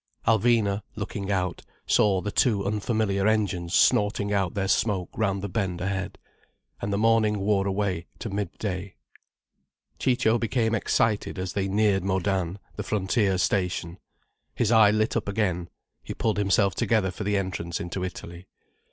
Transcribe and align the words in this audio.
Alvina, 0.25 0.81
looking 0.95 1.31
out, 1.31 1.61
saw 1.85 2.21
the 2.21 2.31
two 2.31 2.65
unfamiliar 2.65 3.27
engines 3.27 3.75
snorting 3.75 4.33
out 4.33 4.55
their 4.55 4.67
smoke 4.67 5.09
round 5.15 5.43
the 5.43 5.47
bend 5.47 5.79
ahead. 5.79 6.17
And 6.81 6.91
the 6.91 6.97
morning 6.97 7.37
wore 7.37 7.67
away 7.67 8.07
to 8.17 8.31
mid 8.31 8.51
day. 8.57 8.95
Ciccio 9.99 10.39
became 10.39 10.73
excited 10.73 11.37
as 11.37 11.53
they 11.53 11.67
neared 11.67 12.03
Modane, 12.03 12.57
the 12.77 12.83
frontier 12.83 13.37
station. 13.37 13.99
His 14.55 14.71
eye 14.71 14.89
lit 14.89 15.15
up 15.15 15.29
again, 15.29 15.69
he 16.01 16.15
pulled 16.15 16.37
himself 16.37 16.73
together 16.73 17.11
for 17.11 17.23
the 17.23 17.37
entrance 17.37 17.79
into 17.79 18.03
Italy. 18.03 18.47